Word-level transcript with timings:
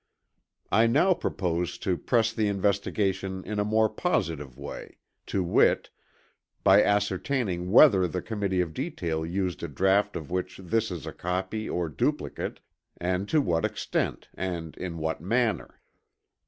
I 0.71 0.87
now 0.87 1.13
propose 1.13 1.77
to 1.77 1.95
press 1.95 2.33
the 2.33 2.47
investigation 2.47 3.43
in 3.45 3.59
a 3.59 3.63
more 3.63 3.87
positive 3.87 4.57
way; 4.57 4.97
to 5.27 5.43
wit, 5.43 5.91
by 6.63 6.81
ascertaining 6.83 7.69
whether 7.69 8.07
the 8.07 8.23
Committee 8.23 8.61
of 8.61 8.73
Detail 8.73 9.23
used 9.23 9.61
a 9.61 9.67
draught 9.67 10.15
of 10.15 10.31
which 10.31 10.57
this 10.57 10.89
is 10.89 11.05
a 11.05 11.13
copy 11.13 11.69
or 11.69 11.87
duplicate, 11.87 12.61
and 12.97 13.29
to 13.29 13.41
what 13.43 13.63
extent 13.63 14.27
and 14.33 14.75
in 14.77 14.97
what 14.97 15.21
manner. 15.21 15.79